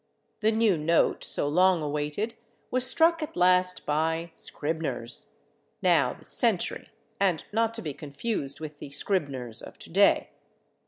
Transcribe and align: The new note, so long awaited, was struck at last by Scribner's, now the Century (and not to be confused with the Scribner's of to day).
The 0.39 0.51
new 0.51 0.77
note, 0.77 1.23
so 1.23 1.47
long 1.47 1.83
awaited, 1.83 2.33
was 2.71 2.87
struck 2.87 3.21
at 3.21 3.35
last 3.35 3.85
by 3.85 4.31
Scribner's, 4.35 5.27
now 5.83 6.13
the 6.13 6.25
Century 6.25 6.89
(and 7.19 7.43
not 7.51 7.75
to 7.75 7.83
be 7.83 7.93
confused 7.93 8.59
with 8.59 8.79
the 8.79 8.89
Scribner's 8.89 9.61
of 9.61 9.77
to 9.77 9.91
day). 9.91 10.31